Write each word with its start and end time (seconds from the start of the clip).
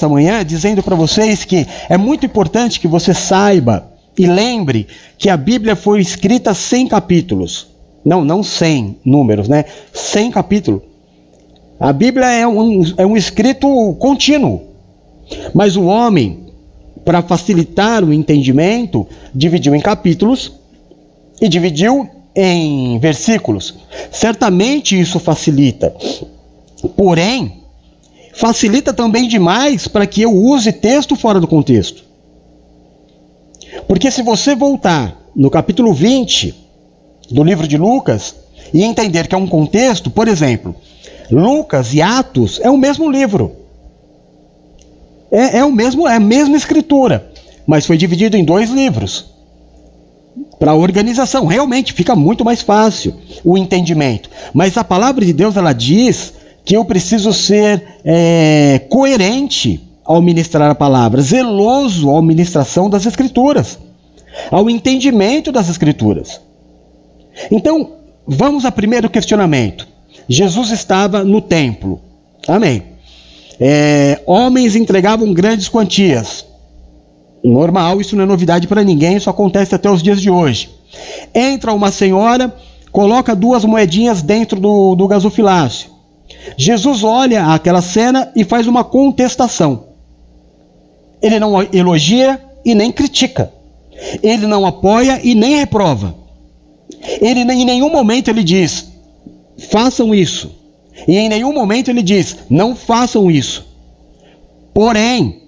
nesta 0.00 0.08
manhã 0.08 0.44
dizendo 0.44 0.82
para 0.82 0.96
vocês 0.96 1.44
que 1.44 1.66
é 1.88 1.98
muito 1.98 2.24
importante 2.24 2.80
que 2.80 2.88
você 2.88 3.12
saiba 3.12 3.92
e 4.16 4.26
lembre 4.26 4.86
que 5.18 5.28
a 5.28 5.36
Bíblia 5.36 5.76
foi 5.76 6.00
escrita 6.00 6.54
sem 6.54 6.88
capítulos. 6.88 7.68
Não, 8.02 8.24
não 8.24 8.42
100 8.42 8.96
números, 9.04 9.46
né? 9.46 9.66
100 9.92 10.30
capítulos. 10.30 10.82
A 11.78 11.92
Bíblia 11.92 12.26
é 12.26 12.46
um, 12.46 12.82
é 12.96 13.04
um 13.04 13.16
escrito 13.16 13.94
contínuo. 13.98 14.62
Mas 15.54 15.76
o 15.76 15.84
homem, 15.84 16.46
para 17.04 17.22
facilitar 17.22 18.02
o 18.02 18.12
entendimento, 18.12 19.06
dividiu 19.34 19.74
em 19.74 19.80
capítulos 19.80 20.52
e 21.40 21.48
dividiu 21.48 22.08
em 22.34 22.98
versículos. 22.98 23.74
Certamente 24.10 24.98
isso 24.98 25.18
facilita. 25.20 25.94
Porém, 26.96 27.59
facilita 28.32 28.92
também 28.92 29.28
demais 29.28 29.88
para 29.88 30.06
que 30.06 30.22
eu 30.22 30.32
use 30.32 30.72
texto 30.72 31.16
fora 31.16 31.40
do 31.40 31.48
contexto. 31.48 32.04
Porque 33.86 34.10
se 34.10 34.22
você 34.22 34.54
voltar 34.54 35.16
no 35.34 35.50
capítulo 35.50 35.92
20 35.92 36.54
do 37.30 37.44
livro 37.44 37.66
de 37.66 37.76
Lucas 37.76 38.34
e 38.72 38.82
entender 38.82 39.26
que 39.26 39.34
é 39.34 39.38
um 39.38 39.46
contexto, 39.46 40.10
por 40.10 40.28
exemplo, 40.28 40.74
Lucas 41.30 41.94
e 41.94 42.02
Atos 42.02 42.60
é 42.62 42.70
o 42.70 42.76
mesmo 42.76 43.10
livro. 43.10 43.56
É, 45.30 45.58
é 45.58 45.64
o 45.64 45.70
mesmo, 45.70 46.08
é 46.08 46.16
a 46.16 46.20
mesma 46.20 46.56
escritura, 46.56 47.30
mas 47.66 47.86
foi 47.86 47.96
dividido 47.96 48.36
em 48.36 48.44
dois 48.44 48.70
livros. 48.70 49.26
Para 50.58 50.72
a 50.72 50.76
organização, 50.76 51.46
realmente 51.46 51.92
fica 51.92 52.14
muito 52.16 52.44
mais 52.44 52.62
fácil 52.62 53.14
o 53.44 53.56
entendimento. 53.56 54.28
Mas 54.52 54.76
a 54.76 54.84
palavra 54.84 55.24
de 55.24 55.32
Deus 55.32 55.56
ela 55.56 55.72
diz 55.72 56.34
que 56.64 56.76
eu 56.76 56.84
preciso 56.84 57.32
ser 57.32 57.82
é, 58.04 58.80
coerente 58.88 59.80
ao 60.04 60.20
ministrar 60.20 60.70
a 60.70 60.74
palavra, 60.74 61.22
zeloso 61.22 62.14
à 62.14 62.22
ministração 62.22 62.90
das 62.90 63.06
Escrituras, 63.06 63.78
ao 64.50 64.68
entendimento 64.68 65.52
das 65.52 65.68
Escrituras. 65.68 66.40
Então, 67.50 67.92
vamos 68.26 68.64
ao 68.64 68.72
primeiro 68.72 69.08
questionamento. 69.08 69.86
Jesus 70.28 70.70
estava 70.70 71.24
no 71.24 71.40
templo. 71.40 72.00
Amém. 72.46 72.82
É, 73.58 74.20
homens 74.26 74.74
entregavam 74.74 75.32
grandes 75.32 75.68
quantias. 75.68 76.46
Normal, 77.42 78.00
isso 78.00 78.16
não 78.16 78.24
é 78.24 78.26
novidade 78.26 78.66
para 78.66 78.84
ninguém, 78.84 79.16
isso 79.16 79.30
acontece 79.30 79.74
até 79.74 79.90
os 79.90 80.02
dias 80.02 80.20
de 80.20 80.30
hoje. 80.30 80.70
Entra 81.34 81.72
uma 81.72 81.90
senhora, 81.90 82.54
coloca 82.92 83.34
duas 83.34 83.64
moedinhas 83.64 84.22
dentro 84.22 84.60
do, 84.60 84.94
do 84.94 85.06
gasofilácio. 85.06 85.89
Jesus 86.56 87.02
olha 87.04 87.46
aquela 87.46 87.82
cena 87.82 88.32
e 88.34 88.44
faz 88.44 88.66
uma 88.66 88.84
contestação. 88.84 89.88
Ele 91.22 91.38
não 91.38 91.62
elogia 91.72 92.40
e 92.64 92.74
nem 92.74 92.90
critica. 92.90 93.52
Ele 94.22 94.46
não 94.46 94.64
apoia 94.64 95.20
e 95.22 95.34
nem 95.34 95.56
reprova. 95.56 96.14
Ele 97.20 97.40
em 97.40 97.64
nenhum 97.64 97.90
momento 97.90 98.28
ele 98.28 98.42
diz: 98.42 98.88
façam 99.70 100.14
isso. 100.14 100.58
E 101.06 101.16
em 101.16 101.28
nenhum 101.28 101.52
momento 101.52 101.88
ele 101.88 102.02
diz: 102.02 102.36
não 102.48 102.74
façam 102.74 103.30
isso. 103.30 103.66
Porém, 104.72 105.42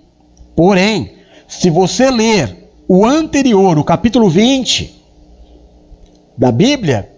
porém, 0.54 1.12
se 1.48 1.70
você 1.70 2.10
ler 2.10 2.70
o 2.88 3.06
anterior, 3.06 3.78
o 3.78 3.84
capítulo 3.84 4.28
20 4.28 5.02
da 6.36 6.50
Bíblia, 6.50 7.11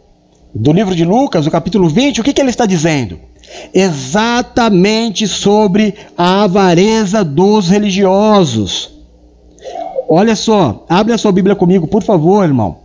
do 0.54 0.72
livro 0.72 0.94
de 0.94 1.04
Lucas, 1.04 1.46
o 1.46 1.50
capítulo 1.50 1.88
20, 1.88 2.20
o 2.20 2.24
que, 2.24 2.32
que 2.32 2.40
ele 2.40 2.50
está 2.50 2.64
dizendo? 2.64 3.18
Exatamente 3.72 5.26
sobre 5.26 5.94
a 6.16 6.44
avareza 6.44 7.24
dos 7.24 7.68
religiosos. 7.68 8.92
Olha 10.08 10.36
só, 10.36 10.84
abre 10.88 11.12
a 11.12 11.18
sua 11.18 11.32
Bíblia 11.32 11.56
comigo, 11.56 11.88
por 11.88 12.02
favor, 12.02 12.44
irmão. 12.44 12.78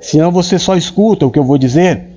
Senão 0.00 0.30
você 0.30 0.58
só 0.58 0.76
escuta 0.76 1.26
o 1.26 1.30
que 1.30 1.38
eu 1.38 1.44
vou 1.44 1.58
dizer. 1.58 2.10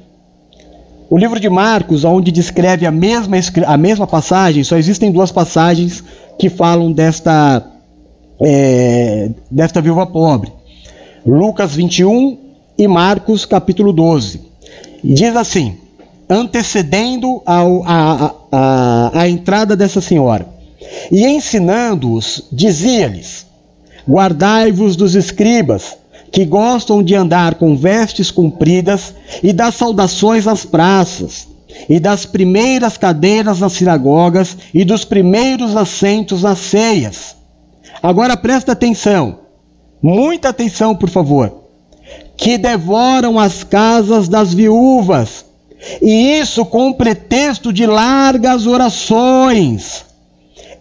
O 1.10 1.18
livro 1.18 1.40
de 1.40 1.50
Marcos, 1.50 2.04
onde 2.04 2.32
descreve 2.32 2.86
a 2.86 2.92
mesma, 2.92 3.38
a 3.66 3.78
mesma 3.78 4.06
passagem, 4.06 4.64
só 4.64 4.78
existem 4.78 5.12
duas 5.12 5.32
passagens 5.32 6.04
que 6.38 6.50
falam 6.50 6.92
desta, 6.92 7.66
é, 8.42 9.32
desta 9.50 9.82
viúva 9.82 10.06
pobre. 10.06 10.52
Lucas 11.26 11.76
21 11.76 12.38
e 12.78 12.88
Marcos 12.88 13.46
capítulo 13.46 13.94
12. 13.94 14.48
Diz 15.14 15.36
assim, 15.38 15.78
antecedendo 16.30 17.42
ao, 17.46 17.82
a, 17.86 18.36
a, 18.52 19.22
a 19.22 19.30
entrada 19.30 19.74
dessa 19.74 20.02
senhora. 20.02 20.46
E 21.10 21.26
ensinando-os, 21.26 22.44
dizia-lhes: 22.52 23.46
Guardai-vos 24.08 24.98
dos 24.98 25.16
escribas 25.16 25.96
que 26.30 26.44
gostam 26.44 27.02
de 27.02 27.16
andar 27.16 27.56
com 27.56 27.78
vestes 27.78 28.30
compridas 28.30 29.14
e 29.42 29.54
das 29.54 29.76
saudações 29.76 30.44
nas 30.44 30.66
praças, 30.66 31.48
e 31.88 32.02
das 32.02 32.26
primeiras 32.26 32.98
cadeiras 32.98 33.62
nas 33.62 33.74
sinagogas 33.74 34.58
e 34.74 34.84
dos 34.84 35.06
primeiros 35.06 35.78
assentos 35.78 36.44
nas 36.44 36.60
ceias. 36.60 37.34
Agora 38.04 38.36
presta 38.36 38.74
atenção, 38.74 39.40
muita 40.02 40.50
atenção, 40.50 40.94
por 40.94 41.10
favor. 41.10 41.57
Que 42.38 42.58
devoram 42.58 43.38
as 43.38 43.64
casas 43.64 44.30
das 44.30 44.54
viúvas, 44.54 45.44
e 46.02 46.40
isso 46.40 46.64
com 46.66 46.94
pretexto 46.94 47.74
de 47.74 47.86
largas 47.86 48.66
orações. 48.66 50.06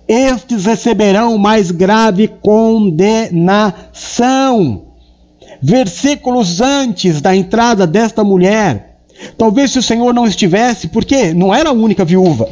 Estes 0.06 0.66
receberão 0.66 1.36
mais 1.36 1.72
grave 1.72 2.28
condenação 2.28 3.66
versículos 5.60 6.60
antes 6.60 7.20
da 7.20 7.34
entrada 7.34 7.86
desta 7.86 8.22
mulher. 8.22 8.98
Talvez 9.36 9.72
se 9.72 9.78
o 9.78 9.82
Senhor 9.82 10.12
não 10.12 10.26
estivesse, 10.26 10.88
porque 10.88 11.32
não 11.32 11.54
era 11.54 11.70
a 11.70 11.72
única 11.72 12.04
viúva. 12.04 12.48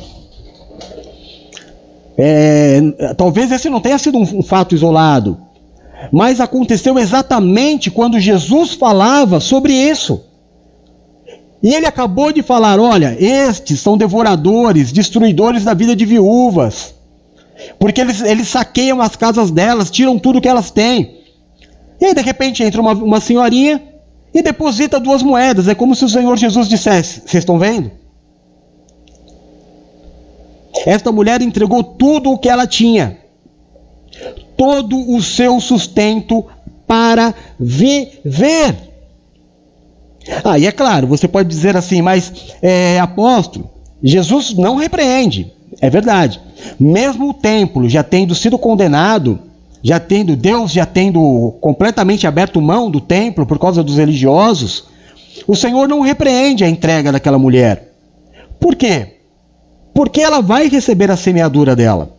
É, 2.16 2.80
talvez 3.16 3.50
esse 3.50 3.68
não 3.68 3.80
tenha 3.80 3.98
sido 3.98 4.18
um, 4.18 4.22
um 4.22 4.42
fato 4.42 4.74
isolado, 4.74 5.38
mas 6.12 6.40
aconteceu 6.40 6.98
exatamente 6.98 7.90
quando 7.90 8.20
Jesus 8.20 8.74
falava 8.74 9.40
sobre 9.40 9.72
isso. 9.72 10.22
E 11.62 11.74
ele 11.74 11.86
acabou 11.86 12.32
de 12.32 12.42
falar: 12.42 12.78
olha, 12.78 13.16
estes 13.18 13.80
são 13.80 13.96
devoradores, 13.96 14.92
destruidores 14.92 15.64
da 15.64 15.72
vida 15.72 15.96
de 15.96 16.04
viúvas, 16.04 16.94
porque 17.78 18.00
eles, 18.00 18.20
eles 18.20 18.48
saqueiam 18.48 19.00
as 19.00 19.16
casas 19.16 19.50
delas, 19.50 19.90
tiram 19.90 20.18
tudo 20.18 20.40
que 20.40 20.48
elas 20.48 20.70
têm. 20.70 21.18
E 22.00 22.06
aí, 22.06 22.14
de 22.14 22.20
repente, 22.20 22.62
entra 22.62 22.80
uma, 22.80 22.92
uma 22.92 23.20
senhorinha 23.20 23.82
e 24.34 24.42
deposita 24.42 25.00
duas 25.00 25.22
moedas. 25.22 25.68
É 25.68 25.74
como 25.74 25.94
se 25.94 26.04
o 26.04 26.08
Senhor 26.08 26.36
Jesus 26.36 26.68
dissesse: 26.68 27.20
Vocês 27.20 27.42
estão 27.42 27.58
vendo? 27.58 27.90
Esta 30.84 31.10
mulher 31.10 31.40
entregou 31.40 31.82
tudo 31.82 32.32
o 32.32 32.38
que 32.38 32.48
ela 32.48 32.66
tinha, 32.66 33.18
todo 34.56 35.14
o 35.14 35.22
seu 35.22 35.60
sustento 35.60 36.44
para 36.86 37.34
viver. 37.58 38.76
Ah, 40.42 40.58
é 40.58 40.72
claro, 40.72 41.06
você 41.06 41.28
pode 41.28 41.48
dizer 41.48 41.76
assim, 41.76 42.00
mas 42.00 42.32
é, 42.62 42.98
apóstolo, 42.98 43.70
Jesus 44.02 44.54
não 44.54 44.76
repreende, 44.76 45.52
é 45.80 45.90
verdade. 45.90 46.40
Mesmo 46.78 47.30
o 47.30 47.34
templo 47.34 47.88
já 47.88 48.02
tendo 48.02 48.34
sido 48.34 48.58
condenado, 48.58 49.38
já 49.82 50.00
tendo 50.00 50.34
Deus 50.34 50.72
já 50.72 50.86
tendo 50.86 51.54
completamente 51.60 52.26
aberto 52.26 52.60
mão 52.60 52.90
do 52.90 53.00
templo 53.00 53.44
por 53.44 53.58
causa 53.58 53.82
dos 53.82 53.98
religiosos, 53.98 54.84
o 55.46 55.54
Senhor 55.54 55.86
não 55.86 56.00
repreende 56.00 56.64
a 56.64 56.68
entrega 56.68 57.12
daquela 57.12 57.38
mulher. 57.38 57.92
Por 58.58 58.74
quê? 58.76 59.18
Porque 59.92 60.22
ela 60.22 60.40
vai 60.40 60.68
receber 60.68 61.10
a 61.10 61.16
semeadura 61.16 61.76
dela. 61.76 62.13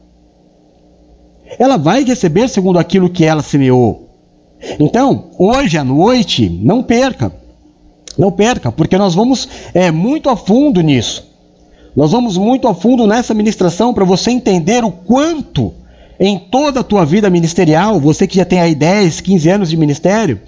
Ela 1.57 1.77
vai 1.77 2.03
receber 2.03 2.47
segundo 2.49 2.79
aquilo 2.79 3.09
que 3.09 3.25
ela 3.25 3.41
semeou. 3.41 4.09
Então, 4.79 5.31
hoje 5.37 5.77
à 5.77 5.83
noite, 5.83 6.49
não 6.49 6.81
perca. 6.81 7.31
Não 8.17 8.31
perca, 8.31 8.71
porque 8.71 8.97
nós 8.97 9.13
vamos 9.13 9.47
é, 9.73 9.91
muito 9.91 10.29
a 10.29 10.37
fundo 10.37 10.81
nisso. 10.81 11.27
Nós 11.95 12.11
vamos 12.11 12.37
muito 12.37 12.67
a 12.67 12.73
fundo 12.73 13.07
nessa 13.07 13.33
ministração 13.33 13.93
para 13.93 14.05
você 14.05 14.31
entender 14.31 14.83
o 14.83 14.91
quanto 14.91 15.73
em 16.19 16.37
toda 16.37 16.79
a 16.79 16.83
tua 16.83 17.05
vida 17.05 17.29
ministerial, 17.29 17.99
você 17.99 18.25
que 18.25 18.37
já 18.37 18.45
tem 18.45 18.59
aí 18.59 18.73
10, 18.73 19.21
15 19.21 19.49
anos 19.49 19.69
de 19.69 19.77
ministério, 19.77 20.39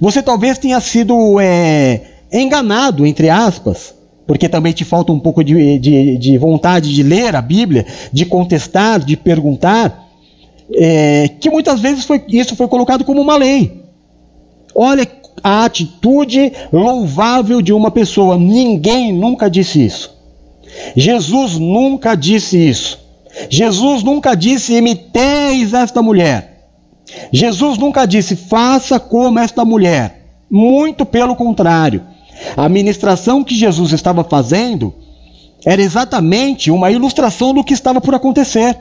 você 0.00 0.20
talvez 0.20 0.58
tenha 0.58 0.80
sido 0.80 1.38
é, 1.40 2.00
enganado, 2.32 3.06
entre 3.06 3.30
aspas, 3.30 3.94
porque 4.26 4.48
também 4.48 4.72
te 4.72 4.84
falta 4.84 5.12
um 5.12 5.20
pouco 5.20 5.44
de, 5.44 5.78
de, 5.78 6.18
de 6.18 6.38
vontade 6.38 6.92
de 6.92 7.02
ler 7.02 7.36
a 7.36 7.42
Bíblia, 7.42 7.86
de 8.12 8.24
contestar, 8.24 9.00
de 9.00 9.16
perguntar, 9.16 10.08
é, 10.74 11.28
que 11.28 11.50
muitas 11.50 11.80
vezes 11.80 12.04
foi, 12.04 12.22
isso 12.28 12.56
foi 12.56 12.68
colocado 12.68 13.04
como 13.04 13.20
uma 13.20 13.36
lei. 13.36 13.82
Olha 14.74 15.06
a 15.42 15.64
atitude 15.64 16.52
louvável 16.72 17.60
de 17.60 17.72
uma 17.72 17.90
pessoa. 17.90 18.38
Ninguém 18.38 19.12
nunca 19.12 19.50
disse 19.50 19.84
isso. 19.84 20.14
Jesus 20.96 21.58
nunca 21.58 22.14
disse 22.14 22.56
isso. 22.56 22.98
Jesus 23.48 24.02
nunca 24.02 24.34
disse 24.34 24.74
imiteis 24.74 25.72
esta 25.74 26.02
mulher. 26.02 26.66
Jesus 27.32 27.78
nunca 27.78 28.06
disse 28.06 28.36
faça 28.36 28.98
como 28.98 29.38
esta 29.38 29.64
mulher. 29.64 30.22
Muito 30.50 31.04
pelo 31.04 31.34
contrário. 31.36 32.02
A 32.56 32.68
ministração 32.68 33.44
que 33.44 33.54
Jesus 33.54 33.92
estava 33.92 34.24
fazendo 34.24 34.94
era 35.64 35.80
exatamente 35.80 36.70
uma 36.70 36.90
ilustração 36.90 37.54
do 37.54 37.62
que 37.62 37.74
estava 37.74 38.00
por 38.00 38.14
acontecer. 38.14 38.76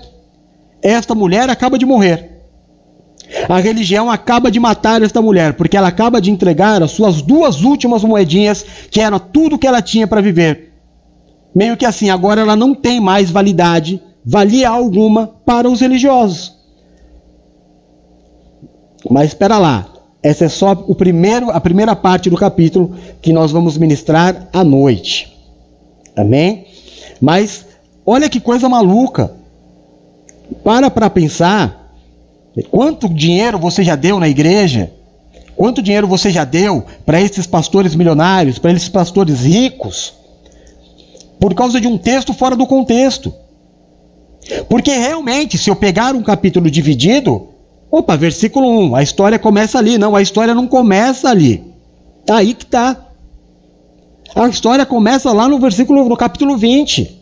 Esta 0.82 1.14
mulher 1.14 1.50
acaba 1.50 1.78
de 1.78 1.86
morrer. 1.86 2.30
A 3.48 3.60
religião 3.60 4.10
acaba 4.10 4.52
de 4.52 4.60
matar 4.60 5.02
esta 5.02 5.22
mulher, 5.22 5.54
porque 5.54 5.78
ela 5.78 5.88
acaba 5.88 6.20
de 6.20 6.32
entregar 6.32 6.84
as 6.84 6.92
suas 6.92 7.22
duas 7.22 7.64
últimas 7.64 8.04
moedinhas, 8.04 8.66
que 8.90 9.00
era 9.00 9.20
tudo 9.20 9.58
que 9.58 9.68
ela 9.68 9.82
tinha 9.82 10.06
para 10.06 10.22
viver. 10.22 10.74
Meio 11.56 11.78
que 11.78 11.86
assim, 11.86 12.10
agora 12.10 12.42
ela 12.42 12.56
não 12.56 12.74
tem 12.74 13.00
mais 13.00 13.30
validade, 13.30 14.02
valia 14.26 14.70
alguma 14.70 15.28
para 15.46 15.70
os 15.70 15.80
religiosos. 15.80 16.56
Mas 19.10 19.30
espera 19.30 19.58
lá, 19.58 19.88
essa 20.22 20.46
é 20.46 20.50
só 20.50 20.72
o 20.88 20.94
primeiro, 20.94 21.50
a 21.50 21.60
primeira 21.60 21.96
parte 21.96 22.30
do 22.30 22.38
capítulo 22.38 22.96
que 23.22 23.34
nós 23.34 23.52
vamos 23.52 23.78
ministrar 23.78 24.50
à 24.54 24.64
noite. 24.64 25.36
Amém? 26.16 26.68
Mas 27.20 27.66
olha 28.06 28.30
que 28.30 28.40
coisa 28.40 28.70
maluca. 28.70 29.41
Para 30.64 30.90
para 30.90 31.10
pensar 31.10 31.96
quanto 32.70 33.08
dinheiro 33.08 33.58
você 33.58 33.84
já 33.84 33.96
deu 33.96 34.20
na 34.20 34.28
igreja? 34.28 34.92
Quanto 35.56 35.82
dinheiro 35.82 36.08
você 36.08 36.32
já 36.32 36.44
deu 36.44 36.84
para 37.06 37.22
esses 37.22 37.46
pastores 37.46 37.96
milionários, 37.96 38.60
para 38.60 38.72
esses 38.72 38.90
pastores 38.90 39.42
ricos? 39.42 40.14
Por 41.40 41.54
causa 41.54 41.80
de 41.80 41.88
um 41.88 41.98
texto 41.98 42.34
fora 42.34 42.56
do 42.56 42.68
contexto. 42.68 43.34
Porque 44.68 44.92
realmente, 44.92 45.58
se 45.58 45.70
eu 45.70 45.76
pegar 45.76 46.16
um 46.16 46.24
capítulo 46.24 46.70
dividido, 46.70 47.52
Opa, 47.92 48.16
versículo 48.16 48.70
1, 48.86 48.96
a 48.96 49.04
história 49.04 49.38
começa 49.38 49.78
ali. 49.78 49.98
Não, 49.98 50.16
a 50.16 50.22
história 50.22 50.56
não 50.56 50.66
começa 50.66 51.30
ali. 51.30 51.62
Tá 52.26 52.38
aí 52.38 52.54
que 52.54 52.66
tá. 52.66 52.96
A 54.34 54.48
história 54.48 54.86
começa 54.86 55.34
lá 55.34 55.50
no 55.50 55.60
versículo, 55.60 56.08
no 56.08 56.16
capítulo 56.16 56.56
20. 56.56 57.21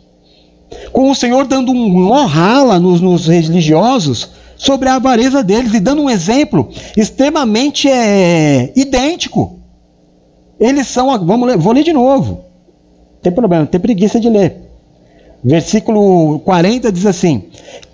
Com 0.91 1.09
o 1.09 1.15
Senhor 1.15 1.45
dando 1.45 1.71
um 1.71 1.89
morrala 1.89 2.79
nos, 2.79 3.01
nos 3.01 3.27
religiosos 3.27 4.29
sobre 4.55 4.89
a 4.89 4.95
avareza 4.95 5.43
deles 5.43 5.73
e 5.73 5.79
dando 5.79 6.01
um 6.01 6.09
exemplo 6.09 6.69
extremamente 6.95 7.87
é, 7.87 8.71
idêntico. 8.75 9.59
Eles 10.59 10.87
são, 10.87 11.07
vamos 11.25 11.47
ler, 11.47 11.57
vou 11.57 11.73
ler 11.73 11.83
de 11.83 11.93
novo. 11.93 12.43
Tem 13.21 13.31
problema, 13.31 13.65
tem 13.65 13.79
preguiça 13.79 14.19
de 14.19 14.29
ler. 14.29 14.69
Versículo 15.43 16.39
40 16.39 16.91
diz 16.91 17.05
assim: 17.05 17.45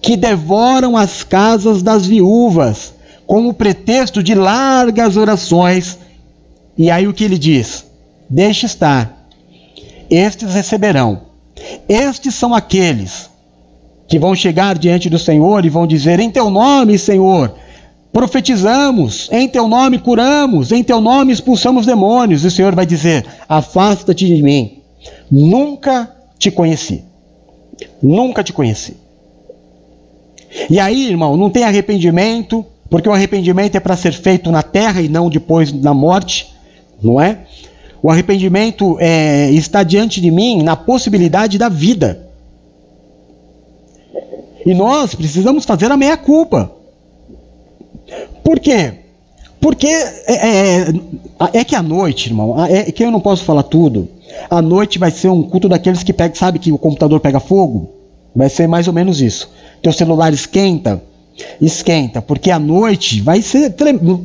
Que 0.01 0.17
devoram 0.17 0.97
as 0.97 1.23
casas 1.23 1.83
das 1.83 2.05
viúvas, 2.05 2.93
com 3.27 3.47
o 3.47 3.53
pretexto 3.53 4.23
de 4.23 4.33
largas 4.33 5.15
orações. 5.15 5.99
E 6.77 6.89
aí 6.89 7.07
o 7.07 7.13
que 7.13 7.23
ele 7.23 7.37
diz? 7.37 7.85
Deixe 8.29 8.65
estar. 8.65 9.27
Estes 10.09 10.53
receberão. 10.53 11.21
Estes 11.87 12.35
são 12.35 12.53
aqueles 12.53 13.29
que 14.07 14.19
vão 14.19 14.35
chegar 14.35 14.77
diante 14.77 15.09
do 15.09 15.19
Senhor 15.19 15.65
e 15.65 15.69
vão 15.69 15.87
dizer: 15.87 16.19
Em 16.19 16.29
teu 16.29 16.49
nome, 16.49 16.97
Senhor, 16.97 17.55
profetizamos, 18.11 19.29
em 19.31 19.47
teu 19.47 19.67
nome 19.67 19.99
curamos, 19.99 20.71
em 20.71 20.83
teu 20.83 21.01
nome 21.01 21.33
expulsamos 21.33 21.85
demônios. 21.85 22.43
E 22.43 22.47
o 22.47 22.51
Senhor 22.51 22.75
vai 22.75 22.85
dizer: 22.85 23.25
Afasta-te 23.47 24.25
de 24.25 24.41
mim, 24.41 24.79
nunca 25.29 26.11
te 26.37 26.51
conheci. 26.51 27.03
Nunca 28.01 28.43
te 28.43 28.53
conheci. 28.53 28.97
E 30.69 30.79
aí, 30.79 31.09
irmão, 31.09 31.35
não 31.35 31.49
tem 31.49 31.63
arrependimento, 31.63 32.65
porque 32.89 33.09
o 33.09 33.11
arrependimento 33.11 33.75
é 33.75 33.79
para 33.79 33.97
ser 33.97 34.13
feito 34.13 34.51
na 34.51 34.63
terra 34.63 35.01
e 35.01 35.09
não 35.09 35.29
depois 35.29 35.71
na 35.73 35.93
morte, 35.93 36.53
não 37.03 37.19
é? 37.19 37.39
O 38.01 38.11
arrependimento 38.11 38.97
é, 38.99 39.49
está 39.51 39.83
diante 39.83 40.21
de 40.21 40.29
mim 40.29 40.61
na 40.61 40.75
possibilidade 40.75 41.57
da 41.57 41.69
vida. 41.69 42.27
E 44.65 44.73
nós 44.73 45.13
precisamos 45.13 45.65
fazer 45.65 45.91
a 45.91 45.97
meia-culpa. 45.97 46.71
Por 48.43 48.59
quê? 48.59 48.93
Porque 49.59 49.87
é, 49.87 50.33
é, 50.33 50.93
é, 51.53 51.63
que 51.63 51.75
a 51.75 51.81
noite, 51.81 52.27
irmão, 52.27 52.63
é 52.65 52.91
que 52.91 53.03
eu 53.03 53.11
não 53.11 53.19
posso 53.19 53.43
falar 53.43 53.63
tudo. 53.63 54.07
A 54.49 54.61
noite 54.61 54.99
vai 54.99 55.11
ser 55.11 55.29
um 55.29 55.41
culto 55.41 55.69
daqueles 55.69 56.03
que 56.03 56.13
pega, 56.13 56.35
sabe 56.35 56.59
que 56.59 56.71
o 56.71 56.77
computador 56.77 57.19
pega 57.19 57.39
fogo? 57.39 57.89
Vai 58.35 58.49
ser 58.49 58.67
mais 58.67 58.87
ou 58.87 58.93
menos 58.93 59.21
isso. 59.21 59.49
Teu 59.81 59.93
celular 59.93 60.33
esquenta, 60.33 61.01
esquenta, 61.61 62.21
porque 62.21 62.51
a 62.51 62.59
noite 62.59 63.21
vai 63.21 63.41
ser. 63.41 63.73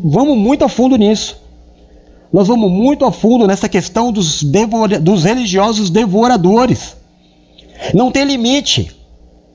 Vamos 0.04 0.36
muito 0.36 0.64
a 0.64 0.68
fundo 0.68 0.96
nisso. 0.96 1.40
Nós 2.32 2.48
vamos 2.48 2.70
muito 2.70 3.04
a 3.04 3.10
fundo 3.10 3.46
nessa 3.46 3.68
questão 3.68 4.12
dos, 4.12 4.42
devora, 4.42 5.00
dos 5.00 5.24
religiosos 5.24 5.90
devoradores. 5.90 6.96
Não 7.92 8.10
tem 8.10 8.24
limite. 8.24 8.94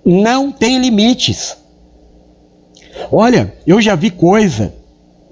Não 0.04 0.52
tem 0.52 0.80
limites. 0.80 1.56
Olha, 3.12 3.54
eu 3.66 3.82
já 3.82 3.96
vi 3.96 4.12
coisa 4.12 4.74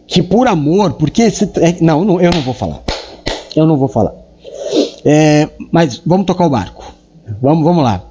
que 0.07 0.22
por 0.22 0.48
amor, 0.48 0.94
porque. 0.94 1.24
É, 1.24 1.81
não, 1.81 2.04
não, 2.04 2.22
eu 2.22 2.31
não 2.31 2.42
vou 2.42 2.54
falar. 2.54 2.81
Eu 3.56 3.66
não 3.66 3.78
vou 3.78 3.88
falar. 3.88 4.13
É, 5.06 5.50
mas 5.72 6.01
vamos 6.06 6.25
tocar 6.25 6.45
o 6.45 6.50
barco. 6.50 6.94
Vamos, 7.42 7.63
vamos 7.63 7.84
lá. 7.84 8.04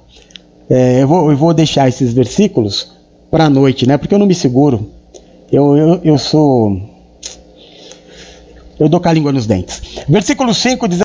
É, 0.69 1.01
eu, 1.01 1.07
vou, 1.07 1.31
eu 1.31 1.37
vou 1.37 1.53
deixar 1.53 1.87
esses 1.87 2.13
versículos 2.13 2.91
para 3.29 3.45
a 3.45 3.49
noite, 3.49 3.87
né? 3.87 3.97
Porque 3.97 4.13
eu 4.13 4.19
não 4.19 4.25
me 4.25 4.35
seguro. 4.35 4.89
Eu, 5.51 5.77
eu, 5.77 6.01
eu 6.03 6.17
sou. 6.17 6.79
Eu 8.79 8.89
dou 8.89 8.99
com 8.99 9.09
a 9.09 9.13
língua 9.13 9.31
nos 9.31 9.45
dentes. 9.45 9.81
Versículo 10.07 10.53
5 10.53 10.87
diz 10.87 11.01